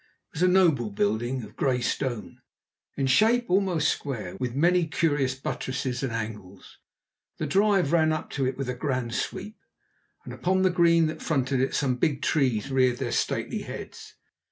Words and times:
It 0.33 0.37
was 0.39 0.41
a 0.41 0.47
noble 0.47 0.89
building, 0.89 1.43
of 1.43 1.55
grey 1.55 1.79
stone, 1.79 2.41
in 2.97 3.05
shape 3.05 3.45
almost 3.51 3.87
square, 3.87 4.35
with 4.39 4.55
many 4.55 4.87
curious 4.87 5.35
buttresses 5.35 6.01
and 6.01 6.11
angles. 6.11 6.79
The 7.37 7.45
drive 7.45 7.91
ran 7.91 8.11
up 8.11 8.31
to 8.31 8.47
it 8.47 8.57
with 8.57 8.67
a 8.67 8.73
grand 8.73 9.13
sweep, 9.13 9.57
and 10.25 10.33
upon 10.33 10.63
the 10.63 10.71
green 10.71 11.05
that 11.05 11.21
fronted 11.21 11.59
it 11.61 11.75
some 11.75 11.97
big 11.97 12.23
trees 12.23 12.71
reared 12.71 12.97
their 12.97 13.11
stately 13.11 13.59
heads. 13.61 14.15